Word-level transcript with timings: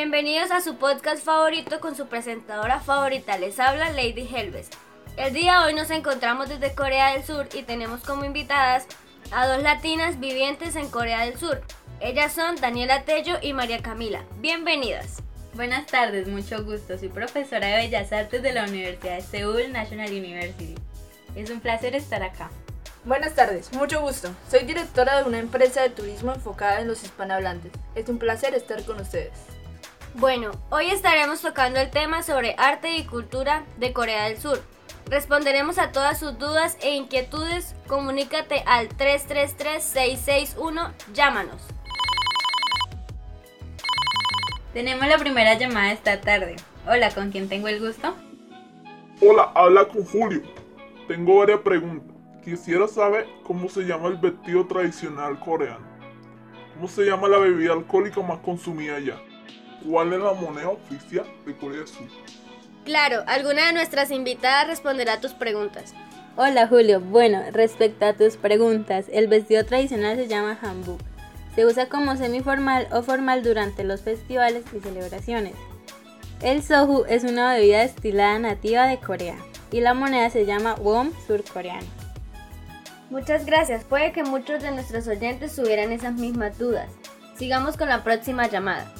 Bienvenidos 0.00 0.52
a 0.52 0.60
su 0.60 0.76
podcast 0.76 1.24
favorito 1.24 1.80
con 1.80 1.96
su 1.96 2.06
presentadora 2.06 2.78
favorita. 2.78 3.36
Les 3.36 3.58
habla 3.58 3.90
Lady 3.90 4.28
Helves. 4.32 4.70
El 5.16 5.34
día 5.34 5.58
de 5.58 5.66
hoy 5.66 5.74
nos 5.74 5.90
encontramos 5.90 6.48
desde 6.48 6.72
Corea 6.72 7.10
del 7.10 7.24
Sur 7.24 7.48
y 7.52 7.64
tenemos 7.64 8.02
como 8.02 8.24
invitadas 8.24 8.86
a 9.32 9.48
dos 9.48 9.60
latinas 9.60 10.20
vivientes 10.20 10.76
en 10.76 10.88
Corea 10.88 11.24
del 11.24 11.36
Sur. 11.36 11.62
Ellas 11.98 12.32
son 12.32 12.54
Daniela 12.60 13.02
Tello 13.02 13.38
y 13.42 13.54
María 13.54 13.82
Camila. 13.82 14.22
Bienvenidas. 14.36 15.20
Buenas 15.54 15.86
tardes, 15.86 16.28
mucho 16.28 16.62
gusto. 16.62 16.96
Soy 16.96 17.08
profesora 17.08 17.66
de 17.66 17.76
Bellas 17.78 18.12
Artes 18.12 18.40
de 18.40 18.52
la 18.52 18.66
Universidad 18.66 19.16
de 19.16 19.22
Seúl 19.22 19.72
National 19.72 20.12
University. 20.12 20.76
Es 21.34 21.50
un 21.50 21.58
placer 21.58 21.96
estar 21.96 22.22
acá. 22.22 22.50
Buenas 23.04 23.34
tardes, 23.34 23.72
mucho 23.72 24.00
gusto. 24.00 24.30
Soy 24.48 24.60
directora 24.60 25.18
de 25.18 25.28
una 25.28 25.40
empresa 25.40 25.82
de 25.82 25.90
turismo 25.90 26.32
enfocada 26.32 26.82
en 26.82 26.86
los 26.86 27.02
hispanohablantes. 27.02 27.72
Es 27.96 28.08
un 28.08 28.20
placer 28.20 28.54
estar 28.54 28.84
con 28.84 29.00
ustedes. 29.00 29.57
Bueno, 30.18 30.50
hoy 30.70 30.90
estaremos 30.90 31.40
tocando 31.42 31.78
el 31.78 31.90
tema 31.90 32.24
sobre 32.24 32.56
arte 32.58 32.96
y 32.96 33.04
cultura 33.04 33.62
de 33.76 33.92
Corea 33.92 34.24
del 34.24 34.36
Sur. 34.36 34.60
Responderemos 35.06 35.78
a 35.78 35.92
todas 35.92 36.18
sus 36.18 36.36
dudas 36.40 36.76
e 36.82 36.96
inquietudes. 36.96 37.76
Comunícate 37.86 38.64
al 38.66 38.88
333-661. 38.88 40.92
Llámanos. 41.14 41.62
Tenemos 44.72 45.06
la 45.06 45.18
primera 45.18 45.54
llamada 45.54 45.92
esta 45.92 46.20
tarde. 46.20 46.56
Hola, 46.88 47.14
¿con 47.14 47.30
quién 47.30 47.48
tengo 47.48 47.68
el 47.68 47.78
gusto? 47.78 48.16
Hola, 49.20 49.52
habla 49.54 49.86
con 49.86 50.04
Julio. 50.04 50.42
Tengo 51.06 51.38
varias 51.38 51.60
preguntas. 51.60 52.16
Quisiera 52.44 52.88
saber 52.88 53.28
cómo 53.44 53.68
se 53.68 53.82
llama 53.82 54.08
el 54.08 54.16
vestido 54.16 54.66
tradicional 54.66 55.38
coreano. 55.38 55.86
¿Cómo 56.74 56.88
se 56.88 57.04
llama 57.04 57.28
la 57.28 57.38
bebida 57.38 57.72
alcohólica 57.72 58.20
más 58.20 58.40
consumida 58.40 58.96
allá? 58.96 59.14
¿Cuál 59.86 60.12
es 60.12 60.20
la 60.20 60.32
moneda 60.32 60.70
oficial 60.70 61.26
de 61.46 61.56
Corea 61.56 61.78
del 61.78 61.88
Sur? 61.88 62.06
Claro, 62.84 63.22
alguna 63.26 63.66
de 63.66 63.72
nuestras 63.74 64.10
invitadas 64.10 64.66
responderá 64.66 65.14
a 65.14 65.20
tus 65.20 65.34
preguntas. 65.34 65.94
Hola 66.36 66.68
Julio, 66.68 67.00
bueno, 67.00 67.42
respecto 67.52 68.06
a 68.06 68.12
tus 68.12 68.36
preguntas, 68.36 69.06
el 69.12 69.26
vestido 69.26 69.64
tradicional 69.64 70.16
se 70.16 70.28
llama 70.28 70.58
hanbok. 70.60 71.00
Se 71.54 71.66
usa 71.66 71.88
como 71.88 72.16
semiformal 72.16 72.86
o 72.92 73.02
formal 73.02 73.42
durante 73.42 73.84
los 73.84 74.02
festivales 74.02 74.64
y 74.72 74.80
celebraciones. 74.80 75.54
El 76.40 76.62
soju 76.62 77.04
es 77.08 77.24
una 77.24 77.54
bebida 77.54 77.80
destilada 77.80 78.38
nativa 78.38 78.86
de 78.86 78.98
Corea 78.98 79.36
y 79.72 79.80
la 79.80 79.94
moneda 79.94 80.30
se 80.30 80.46
llama 80.46 80.74
won 80.76 81.12
surcoreano. 81.26 81.86
Muchas 83.10 83.44
gracias, 83.44 83.84
puede 83.84 84.12
que 84.12 84.22
muchos 84.22 84.62
de 84.62 84.70
nuestros 84.70 85.08
oyentes 85.08 85.56
tuvieran 85.56 85.92
esas 85.92 86.14
mismas 86.14 86.58
dudas. 86.58 86.88
Sigamos 87.36 87.76
con 87.76 87.88
la 87.88 88.04
próxima 88.04 88.46
llamada. 88.46 88.92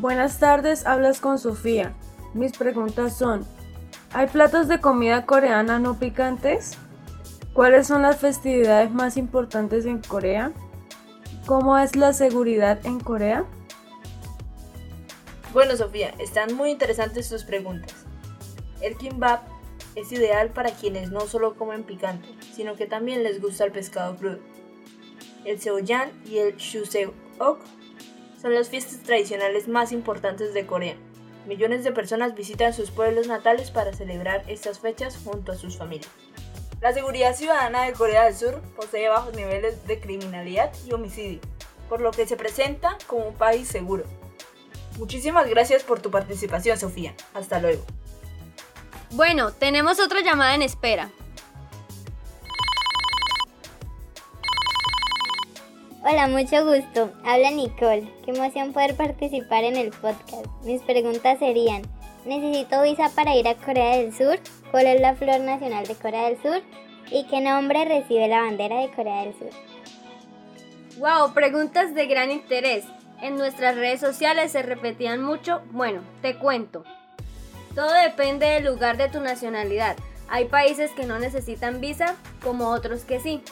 Buenas 0.00 0.38
tardes, 0.38 0.86
hablas 0.86 1.20
con 1.20 1.38
Sofía. 1.38 1.92
Mis 2.32 2.56
preguntas 2.56 3.18
son, 3.18 3.46
¿hay 4.14 4.28
platos 4.28 4.66
de 4.66 4.80
comida 4.80 5.26
coreana 5.26 5.78
no 5.78 5.98
picantes? 5.98 6.78
¿Cuáles 7.52 7.88
son 7.88 8.00
las 8.00 8.16
festividades 8.16 8.90
más 8.90 9.18
importantes 9.18 9.84
en 9.84 10.00
Corea? 10.00 10.52
¿Cómo 11.44 11.76
es 11.76 11.96
la 11.96 12.14
seguridad 12.14 12.80
en 12.86 12.98
Corea? 12.98 13.44
Bueno, 15.52 15.76
Sofía, 15.76 16.14
están 16.18 16.54
muy 16.56 16.70
interesantes 16.70 17.28
tus 17.28 17.44
preguntas. 17.44 18.06
El 18.80 18.96
kimbap 18.96 19.42
es 19.96 20.10
ideal 20.12 20.48
para 20.48 20.70
quienes 20.70 21.10
no 21.10 21.20
solo 21.26 21.56
comen 21.56 21.84
picante, 21.84 22.26
sino 22.54 22.74
que 22.74 22.86
también 22.86 23.22
les 23.22 23.38
gusta 23.38 23.66
el 23.66 23.72
pescado 23.72 24.16
crudo. 24.16 24.38
El 25.44 25.60
seoyan 25.60 26.10
y 26.24 26.38
el 26.38 26.56
chuseok 26.56 27.58
son 28.40 28.54
las 28.54 28.68
fiestas 28.68 29.00
tradicionales 29.02 29.68
más 29.68 29.92
importantes 29.92 30.54
de 30.54 30.66
Corea. 30.66 30.94
Millones 31.46 31.84
de 31.84 31.92
personas 31.92 32.34
visitan 32.34 32.72
sus 32.72 32.90
pueblos 32.90 33.26
natales 33.26 33.70
para 33.70 33.92
celebrar 33.92 34.44
estas 34.46 34.78
fechas 34.78 35.18
junto 35.22 35.52
a 35.52 35.56
sus 35.56 35.76
familias. 35.76 36.10
La 36.80 36.92
seguridad 36.92 37.34
ciudadana 37.34 37.84
de 37.84 37.92
Corea 37.92 38.24
del 38.24 38.34
Sur 38.34 38.60
posee 38.76 39.08
bajos 39.08 39.34
niveles 39.34 39.86
de 39.86 40.00
criminalidad 40.00 40.72
y 40.86 40.92
homicidio, 40.92 41.40
por 41.88 42.00
lo 42.00 42.10
que 42.10 42.26
se 42.26 42.36
presenta 42.36 42.96
como 43.06 43.28
un 43.28 43.34
país 43.34 43.68
seguro. 43.68 44.04
Muchísimas 44.98 45.48
gracias 45.48 45.82
por 45.82 46.00
tu 46.00 46.10
participación, 46.10 46.78
Sofía. 46.78 47.14
Hasta 47.34 47.58
luego. 47.58 47.84
Bueno, 49.10 49.52
tenemos 49.52 50.00
otra 50.00 50.20
llamada 50.20 50.54
en 50.54 50.62
espera. 50.62 51.10
Hola, 56.10 56.26
mucho 56.26 56.64
gusto. 56.64 57.12
Habla 57.24 57.52
Nicole. 57.52 58.12
Qué 58.24 58.32
emoción 58.32 58.72
poder 58.72 58.96
participar 58.96 59.62
en 59.62 59.76
el 59.76 59.90
podcast. 59.90 60.44
Mis 60.64 60.82
preguntas 60.82 61.38
serían, 61.38 61.82
¿necesito 62.24 62.82
visa 62.82 63.12
para 63.14 63.36
ir 63.36 63.46
a 63.46 63.54
Corea 63.54 63.96
del 63.96 64.12
Sur? 64.12 64.40
¿Cuál 64.72 64.86
es 64.88 65.00
la 65.00 65.14
flor 65.14 65.38
nacional 65.38 65.86
de 65.86 65.94
Corea 65.94 66.24
del 66.24 66.42
Sur? 66.42 66.62
¿Y 67.12 67.28
qué 67.28 67.40
nombre 67.40 67.84
recibe 67.84 68.26
la 68.26 68.40
bandera 68.40 68.80
de 68.80 68.90
Corea 68.90 69.22
del 69.22 69.34
Sur? 69.38 69.50
Wow, 70.98 71.32
preguntas 71.32 71.94
de 71.94 72.06
gran 72.08 72.32
interés. 72.32 72.84
En 73.22 73.36
nuestras 73.36 73.76
redes 73.76 74.00
sociales 74.00 74.50
se 74.50 74.62
repetían 74.62 75.22
mucho. 75.22 75.62
Bueno, 75.70 76.02
te 76.22 76.36
cuento. 76.38 76.82
Todo 77.76 77.92
depende 77.92 78.46
del 78.46 78.64
lugar 78.64 78.96
de 78.96 79.10
tu 79.10 79.20
nacionalidad. 79.20 79.96
Hay 80.28 80.46
países 80.46 80.90
que 80.90 81.06
no 81.06 81.20
necesitan 81.20 81.80
visa, 81.80 82.16
como 82.42 82.70
otros 82.70 83.04
que 83.04 83.20
sí. 83.20 83.42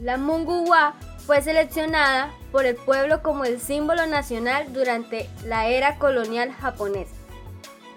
La 0.00 0.18
Munguwa 0.18 0.94
fue 1.26 1.42
seleccionada 1.42 2.30
por 2.52 2.66
el 2.66 2.76
pueblo 2.76 3.22
como 3.22 3.44
el 3.44 3.60
símbolo 3.60 4.06
nacional 4.06 4.72
durante 4.72 5.28
la 5.44 5.68
era 5.68 5.96
colonial 5.96 6.52
japonesa. 6.52 7.14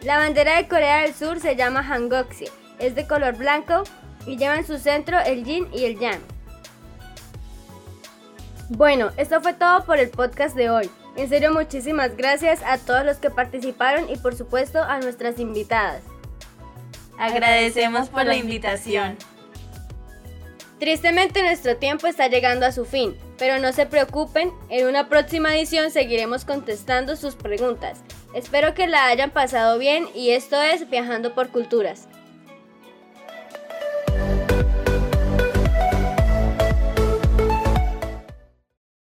La 0.01 0.17
bandera 0.17 0.57
de 0.57 0.67
Corea 0.67 1.01
del 1.01 1.13
Sur 1.13 1.39
se 1.39 1.55
llama 1.55 1.83
Hangokse, 1.83 2.51
es 2.79 2.95
de 2.95 3.07
color 3.07 3.35
blanco 3.37 3.83
y 4.25 4.37
lleva 4.37 4.57
en 4.57 4.67
su 4.67 4.77
centro 4.77 5.19
el 5.19 5.43
yin 5.43 5.67
y 5.73 5.85
el 5.85 5.97
yang. 5.99 6.21
Bueno, 8.69 9.11
esto 9.17 9.41
fue 9.41 9.53
todo 9.53 9.85
por 9.85 9.97
el 9.99 10.09
podcast 10.09 10.55
de 10.55 10.69
hoy. 10.69 10.89
En 11.15 11.29
serio, 11.29 11.53
muchísimas 11.53 12.17
gracias 12.17 12.61
a 12.65 12.77
todos 12.77 13.05
los 13.05 13.17
que 13.17 13.29
participaron 13.29 14.09
y 14.09 14.17
por 14.17 14.35
supuesto 14.35 14.81
a 14.81 14.99
nuestras 14.99 15.39
invitadas. 15.39 16.01
Agradecemos 17.19 18.09
por 18.09 18.25
la 18.25 18.35
invitación. 18.35 19.17
Tristemente 20.83 21.41
nuestro 21.41 21.77
tiempo 21.77 22.07
está 22.07 22.27
llegando 22.27 22.65
a 22.65 22.73
su 22.73 22.83
fin, 22.83 23.15
pero 23.37 23.57
no 23.57 23.71
se 23.71 23.85
preocupen, 23.85 24.51
en 24.67 24.85
una 24.85 25.07
próxima 25.07 25.55
edición 25.55 25.91
seguiremos 25.91 26.43
contestando 26.43 27.15
sus 27.15 27.35
preguntas. 27.35 28.01
Espero 28.35 28.73
que 28.73 28.87
la 28.87 29.07
hayan 29.07 29.31
pasado 29.31 29.79
bien 29.79 30.09
y 30.13 30.31
esto 30.31 30.61
es 30.61 30.89
Viajando 30.89 31.33
por 31.33 31.51
Culturas. 31.51 32.09